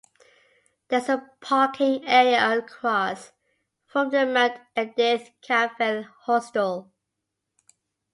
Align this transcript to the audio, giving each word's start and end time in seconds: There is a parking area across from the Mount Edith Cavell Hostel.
There 0.87 0.97
is 0.97 1.09
a 1.09 1.29
parking 1.41 2.07
area 2.07 2.57
across 2.57 3.33
from 3.85 4.09
the 4.09 4.25
Mount 4.25 4.59
Edith 4.75 5.29
Cavell 5.43 6.07
Hostel. 6.21 6.91